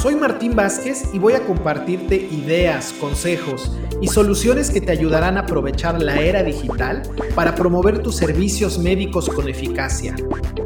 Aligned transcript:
Soy 0.00 0.14
Martín 0.14 0.54
Vázquez 0.54 1.08
y 1.12 1.18
voy 1.18 1.32
a 1.32 1.44
compartirte 1.44 2.14
ideas, 2.14 2.94
consejos 3.00 3.72
y 4.00 4.06
soluciones 4.06 4.70
que 4.70 4.80
te 4.80 4.92
ayudarán 4.92 5.36
a 5.36 5.40
aprovechar 5.40 6.00
la 6.00 6.20
era 6.20 6.44
digital 6.44 7.02
para 7.34 7.56
promover 7.56 8.00
tus 8.00 8.14
servicios 8.14 8.78
médicos 8.78 9.28
con 9.28 9.48
eficacia. 9.48 10.14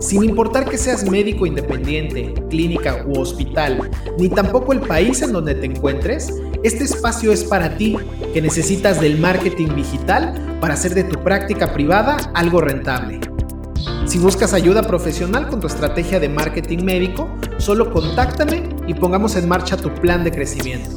Sin 0.00 0.24
importar 0.24 0.68
que 0.68 0.76
seas 0.76 1.08
médico 1.08 1.46
independiente, 1.46 2.34
clínica 2.50 3.04
u 3.06 3.20
hospital, 3.20 3.88
ni 4.18 4.28
tampoco 4.28 4.72
el 4.72 4.80
país 4.80 5.22
en 5.22 5.30
donde 5.30 5.54
te 5.54 5.66
encuentres, 5.66 6.34
este 6.64 6.82
espacio 6.82 7.30
es 7.30 7.44
para 7.44 7.76
ti 7.76 7.96
que 8.34 8.42
necesitas 8.42 9.00
del 9.00 9.16
marketing 9.18 9.76
digital 9.76 10.58
para 10.60 10.74
hacer 10.74 10.92
de 10.92 11.04
tu 11.04 11.22
práctica 11.22 11.72
privada 11.72 12.16
algo 12.34 12.60
rentable. 12.60 13.20
Si 14.10 14.18
buscas 14.18 14.54
ayuda 14.54 14.82
profesional 14.82 15.46
con 15.46 15.60
tu 15.60 15.68
estrategia 15.68 16.18
de 16.18 16.28
marketing 16.28 16.82
médico, 16.82 17.32
solo 17.58 17.92
contáctame 17.92 18.68
y 18.88 18.94
pongamos 18.94 19.36
en 19.36 19.48
marcha 19.48 19.76
tu 19.76 19.94
plan 19.94 20.24
de 20.24 20.32
crecimiento. 20.32 20.90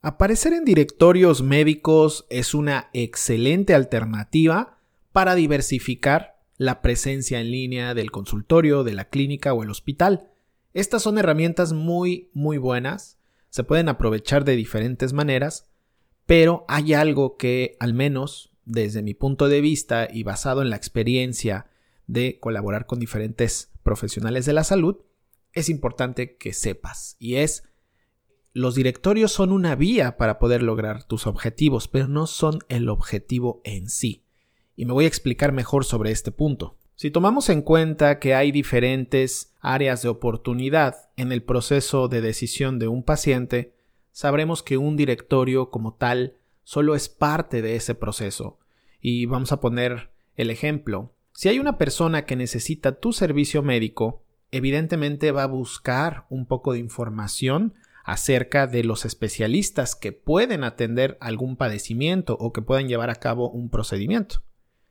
Aparecer 0.00 0.54
en 0.54 0.64
directorios 0.64 1.42
médicos 1.42 2.24
es 2.30 2.54
una 2.54 2.88
excelente 2.94 3.74
alternativa 3.74 4.78
para 5.12 5.34
diversificar 5.34 6.40
la 6.56 6.80
presencia 6.80 7.38
en 7.38 7.50
línea 7.50 7.92
del 7.92 8.10
consultorio, 8.10 8.82
de 8.82 8.94
la 8.94 9.10
clínica 9.10 9.52
o 9.52 9.62
el 9.62 9.68
hospital. 9.68 10.30
Estas 10.72 11.02
son 11.02 11.18
herramientas 11.18 11.74
muy, 11.74 12.30
muy 12.32 12.56
buenas, 12.56 13.18
se 13.50 13.62
pueden 13.62 13.90
aprovechar 13.90 14.46
de 14.46 14.56
diferentes 14.56 15.12
maneras 15.12 15.68
pero 16.28 16.66
hay 16.68 16.92
algo 16.92 17.38
que, 17.38 17.74
al 17.80 17.94
menos 17.94 18.52
desde 18.66 19.00
mi 19.00 19.14
punto 19.14 19.48
de 19.48 19.62
vista 19.62 20.06
y 20.12 20.24
basado 20.24 20.60
en 20.60 20.68
la 20.68 20.76
experiencia 20.76 21.70
de 22.06 22.38
colaborar 22.38 22.84
con 22.84 23.00
diferentes 23.00 23.72
profesionales 23.82 24.44
de 24.44 24.52
la 24.52 24.62
salud, 24.62 24.98
es 25.54 25.70
importante 25.70 26.36
que 26.36 26.52
sepas. 26.52 27.16
Y 27.18 27.36
es, 27.36 27.64
los 28.52 28.74
directorios 28.74 29.32
son 29.32 29.52
una 29.52 29.74
vía 29.74 30.18
para 30.18 30.38
poder 30.38 30.62
lograr 30.62 31.04
tus 31.04 31.26
objetivos, 31.26 31.88
pero 31.88 32.08
no 32.08 32.26
son 32.26 32.58
el 32.68 32.90
objetivo 32.90 33.62
en 33.64 33.88
sí. 33.88 34.26
Y 34.76 34.84
me 34.84 34.92
voy 34.92 35.06
a 35.06 35.08
explicar 35.08 35.52
mejor 35.52 35.86
sobre 35.86 36.10
este 36.10 36.30
punto. 36.30 36.76
Si 36.94 37.10
tomamos 37.10 37.48
en 37.48 37.62
cuenta 37.62 38.18
que 38.18 38.34
hay 38.34 38.52
diferentes 38.52 39.54
áreas 39.60 40.02
de 40.02 40.10
oportunidad 40.10 41.08
en 41.16 41.32
el 41.32 41.42
proceso 41.42 42.06
de 42.08 42.20
decisión 42.20 42.78
de 42.78 42.88
un 42.88 43.02
paciente, 43.02 43.77
sabremos 44.18 44.64
que 44.64 44.78
un 44.78 44.96
directorio 44.96 45.70
como 45.70 45.94
tal 45.94 46.34
solo 46.64 46.96
es 46.96 47.08
parte 47.08 47.62
de 47.62 47.76
ese 47.76 47.94
proceso. 47.94 48.58
Y 49.00 49.26
vamos 49.26 49.52
a 49.52 49.60
poner 49.60 50.10
el 50.34 50.50
ejemplo. 50.50 51.12
Si 51.34 51.48
hay 51.48 51.60
una 51.60 51.78
persona 51.78 52.24
que 52.24 52.34
necesita 52.34 52.98
tu 52.98 53.12
servicio 53.12 53.62
médico, 53.62 54.24
evidentemente 54.50 55.30
va 55.30 55.44
a 55.44 55.46
buscar 55.46 56.26
un 56.30 56.46
poco 56.46 56.72
de 56.72 56.80
información 56.80 57.74
acerca 58.02 58.66
de 58.66 58.82
los 58.82 59.04
especialistas 59.04 59.94
que 59.94 60.10
pueden 60.10 60.64
atender 60.64 61.16
algún 61.20 61.54
padecimiento 61.54 62.36
o 62.40 62.52
que 62.52 62.60
puedan 62.60 62.88
llevar 62.88 63.10
a 63.10 63.20
cabo 63.20 63.48
un 63.50 63.70
procedimiento. 63.70 64.42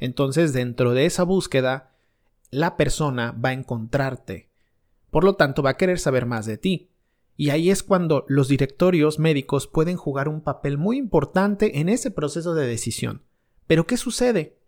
Entonces, 0.00 0.52
dentro 0.52 0.94
de 0.94 1.06
esa 1.06 1.22
búsqueda, 1.22 1.92
la 2.50 2.76
persona 2.76 3.30
va 3.30 3.50
a 3.50 3.52
encontrarte. 3.52 4.48
Por 5.12 5.22
lo 5.22 5.36
tanto, 5.36 5.62
va 5.62 5.70
a 5.70 5.76
querer 5.76 6.00
saber 6.00 6.26
más 6.26 6.44
de 6.44 6.58
ti. 6.58 6.88
Y 7.36 7.50
ahí 7.50 7.70
es 7.70 7.82
cuando 7.82 8.24
los 8.28 8.48
directorios 8.48 9.18
médicos 9.18 9.66
pueden 9.66 9.96
jugar 9.96 10.28
un 10.28 10.42
papel 10.42 10.78
muy 10.78 10.98
importante 10.98 11.80
en 11.80 11.88
ese 11.88 12.10
proceso 12.10 12.54
de 12.54 12.66
decisión. 12.66 13.22
Pero 13.66 13.86
¿qué 13.86 13.96
sucede? 13.96 14.58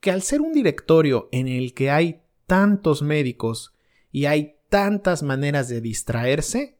Que 0.00 0.10
al 0.10 0.22
ser 0.22 0.40
un 0.40 0.52
directorio 0.52 1.28
en 1.32 1.48
el 1.48 1.74
que 1.74 1.90
hay 1.90 2.22
tantos 2.46 3.02
médicos 3.02 3.74
y 4.12 4.26
hay 4.26 4.56
tantas 4.68 5.22
maneras 5.22 5.68
de 5.68 5.80
distraerse, 5.80 6.78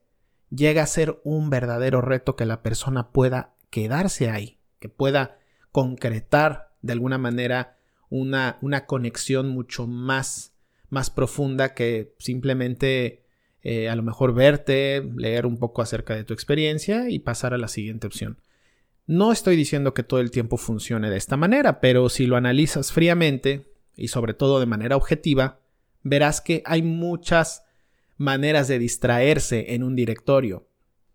llega 0.51 0.83
a 0.83 0.87
ser 0.87 1.21
un 1.25 1.51
verdadero 1.51 2.01
reto 2.01 2.37
que 2.37 2.47
la 2.47 2.63
persona 2.63 3.11
pueda 3.11 3.55
quedarse 3.71 4.31
ahí, 4.31 4.59
que 4.79 4.89
pueda 4.89 5.39
concretar 5.73 6.75
de 6.83 6.93
alguna 6.93 7.19
manera 7.19 7.79
una, 8.09 8.59
una 8.63 8.87
conexión 8.87 9.49
mucho 9.49 9.87
más, 9.87 10.55
más 10.89 11.11
profunda 11.11 11.75
que 11.75 12.15
simplemente 12.19 13.26
eh, 13.69 13.88
a 13.88 13.97
lo 13.97 14.04
mejor 14.04 14.32
verte, 14.32 15.03
leer 15.16 15.44
un 15.44 15.59
poco 15.59 15.82
acerca 15.82 16.15
de 16.15 16.22
tu 16.22 16.32
experiencia 16.32 17.10
y 17.10 17.19
pasar 17.19 17.53
a 17.53 17.59
la 17.59 17.66
siguiente 17.66 18.06
opción. 18.06 18.38
No 19.09 19.32
estoy 19.32 19.56
diciendo 19.56 19.93
que 19.93 20.04
todo 20.04 20.21
el 20.21 20.31
tiempo 20.31 20.56
funcione 20.56 21.10
de 21.10 21.16
esta 21.16 21.37
manera, 21.37 21.81
pero 21.81 22.09
si 22.09 22.27
lo 22.27 22.37
analizas 22.37 22.93
fríamente 22.93 23.66
y 23.97 24.06
sobre 24.06 24.34
todo 24.34 24.60
de 24.60 24.66
manera 24.66 24.94
objetiva, 24.94 25.59
verás 26.04 26.41
que 26.41 26.62
hay 26.65 26.82
muchas 26.82 27.65
maneras 28.16 28.69
de 28.69 28.78
distraerse 28.78 29.75
en 29.75 29.83
un 29.83 29.97
directorio. 29.97 30.69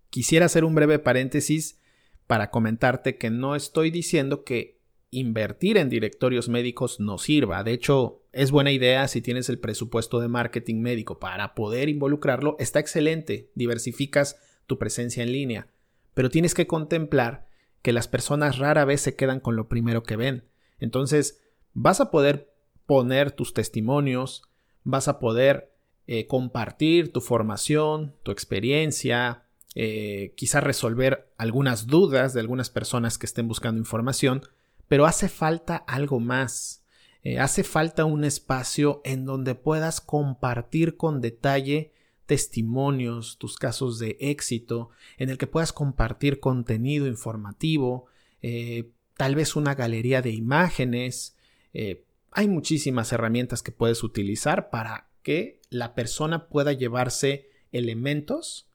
Quisiera 0.10 0.48
hacer 0.48 0.66
un 0.66 0.76
breve 0.76 1.00
paréntesis 1.00 1.80
para 2.28 2.50
comentarte 2.50 3.18
que 3.18 3.30
no 3.30 3.56
estoy 3.56 3.92
diciendo 3.92 4.44
que 4.44 4.81
invertir 5.12 5.78
en 5.78 5.90
directorios 5.90 6.50
médicos 6.50 7.00
no 7.00 7.18
sirva. 7.18 7.64
De 7.64 7.74
hecho, 7.74 8.24
es 8.32 8.50
buena 8.50 8.72
idea 8.72 9.08
si 9.08 9.22
tienes 9.22 9.50
el 9.50 9.60
presupuesto 9.60 10.20
de 10.20 10.30
marketing 10.30 10.82
médico 10.82 11.20
para 11.20 11.54
poder 11.54 11.90
involucrarlo. 11.90 12.56
Está 12.60 12.80
excelente. 12.80 13.52
Diversificas 13.54 14.40
tu 14.68 14.80
presencia 14.80 15.22
en 15.22 15.34
línea. 15.34 15.68
Pero 16.14 16.30
tienes 16.30 16.54
que 16.54 16.66
contemplar 16.66 17.48
que 17.82 17.94
las 17.94 18.08
personas 18.08 18.58
rara 18.58 18.86
vez 18.86 19.02
se 19.02 19.16
quedan 19.16 19.42
con 19.42 19.56
lo 19.56 19.68
primero 19.68 20.04
que 20.04 20.16
ven. 20.16 20.46
Entonces, 20.80 21.42
vas 21.74 22.00
a 22.00 22.10
poder 22.10 22.54
poner 22.86 23.32
tus 23.32 23.54
testimonios, 23.54 24.44
vas 24.84 25.08
a 25.08 25.20
poder 25.20 25.74
eh, 26.08 26.26
compartir 26.28 27.12
tu 27.12 27.22
formación, 27.22 28.16
tu 28.24 28.32
experiencia, 28.32 29.44
eh, 29.76 30.34
quizás 30.36 30.64
resolver 30.64 31.32
algunas 31.38 31.88
dudas 31.88 32.34
de 32.34 32.40
algunas 32.40 32.70
personas 32.70 33.18
que 33.18 33.26
estén 33.26 33.48
buscando 33.48 33.80
información, 33.80 34.44
pero 34.92 35.06
hace 35.06 35.30
falta 35.30 35.78
algo 35.78 36.20
más. 36.20 36.84
Eh, 37.24 37.40
hace 37.40 37.64
falta 37.64 38.04
un 38.04 38.26
espacio 38.26 39.00
en 39.06 39.24
donde 39.24 39.56
puedas 39.56 40.02
compartir 40.02 40.98
con 40.98 41.22
detalle 41.22 41.94
testimonios, 42.26 43.38
tus 43.38 43.56
casos 43.56 44.00
de 44.00 44.18
éxito, 44.20 44.90
en 45.18 45.30
el 45.30 45.38
que 45.38 45.48
puedas 45.48 45.72
compartir 45.72 46.42
contenido 46.42 47.08
informativo, 47.08 48.08
eh, 48.42 48.92
tal 49.16 49.36
vez 49.36 49.56
una 49.56 49.76
galería 49.76 50.22
de 50.22 50.32
imágenes. 50.32 51.38
Eh, 51.74 52.04
hay 52.30 52.50
muchísimas 52.50 53.14
herramientas 53.14 53.64
que 53.64 53.72
puedes 53.72 54.04
utilizar 54.04 54.70
para 54.72 55.10
que 55.24 55.62
la 55.70 55.96
persona 55.96 56.50
pueda 56.50 56.74
llevarse 56.74 57.50
elementos 57.72 58.70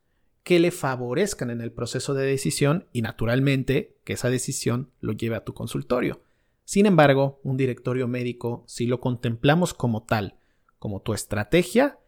que 0.47 0.61
le 0.61 0.71
favorezcan 0.71 1.51
en 1.51 1.61
el 1.61 1.73
proceso 1.73 2.15
de 2.15 2.25
decisión 2.25 2.87
y 2.93 3.03
naturalmente 3.03 3.97
que 4.05 4.13
esa 4.13 4.31
decisión 4.31 4.93
lo 5.01 5.13
lleve 5.13 5.35
a 5.35 5.43
tu 5.43 5.55
consultorio. 5.55 6.23
Sin 6.65 6.87
embargo, 6.87 7.41
un 7.43 7.57
directorio 7.57 8.07
médico, 8.07 8.63
si 8.69 8.87
lo 8.87 9.01
contemplamos 9.01 9.75
como 9.75 10.05
tal, 10.05 10.39
como 10.79 11.03
tu 11.03 11.15
estrategia, 11.15 11.99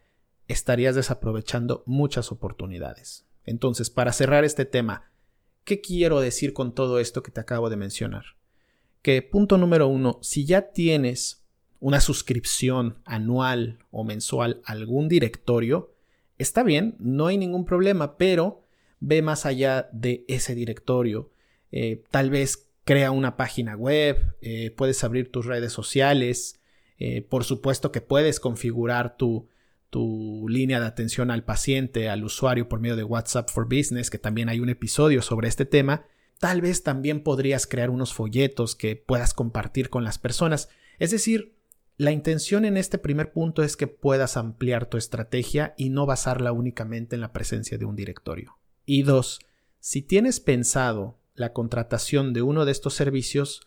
estarías 0.47 0.95
desaprovechando 0.95 1.83
muchas 1.85 2.31
oportunidades. 2.31 3.27
Entonces, 3.45 3.91
para 3.91 4.13
cerrar 4.13 4.45
este 4.45 4.65
tema, 4.65 5.11
¿qué 5.65 5.81
quiero 5.81 6.21
decir 6.21 6.53
con 6.53 6.77
todo 6.77 7.01
esto 7.01 7.25
que 7.25 7.33
te 7.33 7.41
acabo 7.41 7.71
de 7.71 7.77
mencionar? 7.77 8.37
Que 9.03 9.21
punto 9.21 9.59
número 9.59 9.89
uno, 9.89 10.21
si 10.23 10.45
ya 10.45 10.71
tienes 10.71 11.45
una 11.81 12.01
suscripción 12.01 13.03
anual 13.05 13.81
o 13.91 14.05
mensual 14.05 14.63
a 14.65 14.75
algún 14.75 15.09
directorio, 15.09 15.93
Está 16.39 16.63
bien, 16.63 16.95
no 16.99 17.27
hay 17.27 17.37
ningún 17.37 17.65
problema, 17.65 18.17
pero 18.17 18.65
ve 19.01 19.23
más 19.23 19.45
allá 19.45 19.89
de 19.93 20.25
ese 20.29 20.55
directorio. 20.55 21.31
Eh, 21.73 22.05
tal 22.11 22.31
vez 22.31 22.71
crea 22.85 23.11
una 23.11 23.37
página 23.37 23.77
web, 23.77 24.37
eh, 24.41 24.71
puedes 24.71 25.03
abrir 25.05 25.31
tus 25.31 25.47
redes 25.47 25.73
sociales, 25.73 26.61
eh, 26.99 27.23
por 27.23 27.45
supuesto 27.45 27.93
que 27.93 28.01
puedes 28.01 28.41
configurar 28.41 29.17
tu, 29.17 29.49
tu 29.91 30.47
línea 30.49 30.81
de 30.81 30.87
atención 30.87 31.31
al 31.31 31.45
paciente, 31.45 32.09
al 32.09 32.25
usuario 32.25 32.69
por 32.69 32.81
medio 32.81 32.97
de 32.97 33.05
WhatsApp 33.05 33.51
for 33.51 33.65
Business, 33.65 34.11
que 34.11 34.19
también 34.19 34.49
hay 34.49 34.61
un 34.61 34.69
episodio 34.69 35.23
sobre 35.23 35.49
este 35.49 35.65
tema. 35.65 36.07
Tal 36.39 36.61
vez 36.61 36.83
también 36.83 37.23
podrías 37.23 37.67
crear 37.67 37.91
unos 37.91 38.15
folletos 38.15 38.77
que 38.77 38.97
puedas 38.97 39.35
compartir 39.35 39.91
con 39.91 40.05
las 40.05 40.19
personas. 40.19 40.69
Es 40.99 41.11
decir, 41.11 41.58
la 41.99 42.13
intención 42.13 42.65
en 42.65 42.77
este 42.77 42.97
primer 42.97 43.33
punto 43.33 43.65
es 43.65 43.77
que 43.77 43.89
puedas 43.89 44.37
ampliar 44.37 44.87
tu 44.87 44.97
estrategia 44.97 45.75
y 45.77 45.91
no 45.91 46.07
basarla 46.07 46.53
únicamente 46.53 47.17
en 47.17 47.21
la 47.21 47.33
presencia 47.33 47.77
de 47.77 47.87
un 47.87 47.97
directorio. 47.97 48.57
Y 48.87 49.03
dos, 49.03 49.41
si 49.81 50.03
tienes 50.03 50.39
pensado 50.39 51.19
la 51.35 51.53
contratación 51.53 52.33
de 52.33 52.43
uno 52.43 52.65
de 52.65 52.71
estos 52.71 52.95
servicios, 52.95 53.67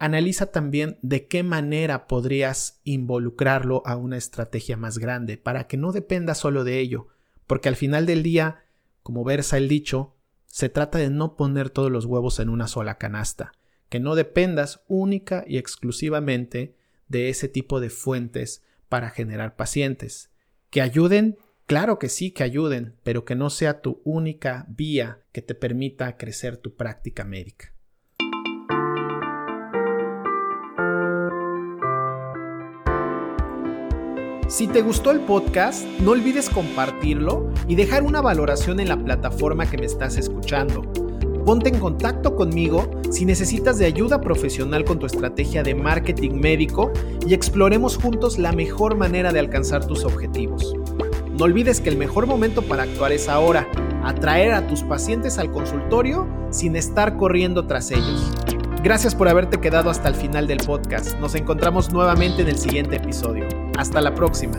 analiza 0.00 0.50
también 0.50 0.98
de 1.02 1.28
qué 1.28 1.44
manera 1.44 2.08
podrías 2.08 2.80
involucrarlo 2.82 3.84
a 3.86 3.94
una 3.94 4.16
estrategia 4.16 4.76
más 4.76 4.98
grande 4.98 5.36
para 5.36 5.68
que 5.68 5.76
no 5.76 5.92
dependa 5.92 6.34
solo 6.34 6.64
de 6.64 6.80
ello, 6.80 7.06
porque 7.46 7.68
al 7.68 7.76
final 7.76 8.06
del 8.06 8.24
día, 8.24 8.64
como 9.04 9.22
versa 9.22 9.56
el 9.56 9.68
dicho, 9.68 10.16
se 10.46 10.68
trata 10.68 10.98
de 10.98 11.10
no 11.10 11.36
poner 11.36 11.70
todos 11.70 11.92
los 11.92 12.06
huevos 12.06 12.40
en 12.40 12.48
una 12.48 12.66
sola 12.66 12.98
canasta, 12.98 13.52
que 13.88 14.00
no 14.00 14.16
dependas 14.16 14.82
única 14.88 15.44
y 15.46 15.58
exclusivamente 15.58 16.74
de 17.08 17.28
ese 17.28 17.48
tipo 17.48 17.80
de 17.80 17.90
fuentes 17.90 18.62
para 18.88 19.10
generar 19.10 19.56
pacientes. 19.56 20.30
Que 20.70 20.80
ayuden, 20.80 21.38
claro 21.66 21.98
que 21.98 22.08
sí, 22.08 22.30
que 22.30 22.42
ayuden, 22.42 22.94
pero 23.02 23.24
que 23.24 23.34
no 23.34 23.50
sea 23.50 23.80
tu 23.80 24.00
única 24.04 24.66
vía 24.68 25.22
que 25.32 25.42
te 25.42 25.54
permita 25.54 26.16
crecer 26.16 26.56
tu 26.56 26.76
práctica 26.76 27.24
médica. 27.24 27.74
Si 34.48 34.66
te 34.66 34.80
gustó 34.80 35.10
el 35.10 35.20
podcast, 35.20 35.84
no 36.00 36.12
olvides 36.12 36.48
compartirlo 36.48 37.52
y 37.68 37.74
dejar 37.74 38.02
una 38.02 38.22
valoración 38.22 38.80
en 38.80 38.88
la 38.88 38.96
plataforma 38.96 39.70
que 39.70 39.76
me 39.76 39.84
estás 39.84 40.16
escuchando. 40.16 41.07
Ponte 41.48 41.70
en 41.70 41.80
contacto 41.80 42.36
conmigo 42.36 42.90
si 43.10 43.24
necesitas 43.24 43.78
de 43.78 43.86
ayuda 43.86 44.20
profesional 44.20 44.84
con 44.84 44.98
tu 44.98 45.06
estrategia 45.06 45.62
de 45.62 45.74
marketing 45.74 46.32
médico 46.32 46.92
y 47.26 47.32
exploremos 47.32 47.96
juntos 47.96 48.36
la 48.36 48.52
mejor 48.52 48.98
manera 48.98 49.32
de 49.32 49.38
alcanzar 49.38 49.86
tus 49.86 50.04
objetivos. 50.04 50.74
No 51.38 51.46
olvides 51.46 51.80
que 51.80 51.88
el 51.88 51.96
mejor 51.96 52.26
momento 52.26 52.60
para 52.60 52.82
actuar 52.82 53.12
es 53.12 53.30
ahora, 53.30 53.66
atraer 54.04 54.52
a 54.52 54.66
tus 54.66 54.82
pacientes 54.82 55.38
al 55.38 55.50
consultorio 55.50 56.28
sin 56.50 56.76
estar 56.76 57.16
corriendo 57.16 57.66
tras 57.66 57.92
ellos. 57.92 58.30
Gracias 58.84 59.14
por 59.14 59.26
haberte 59.26 59.58
quedado 59.58 59.88
hasta 59.88 60.08
el 60.08 60.16
final 60.16 60.46
del 60.48 60.58
podcast. 60.58 61.18
Nos 61.18 61.34
encontramos 61.34 61.90
nuevamente 61.94 62.42
en 62.42 62.48
el 62.48 62.58
siguiente 62.58 62.96
episodio. 62.96 63.46
Hasta 63.78 64.02
la 64.02 64.14
próxima. 64.14 64.58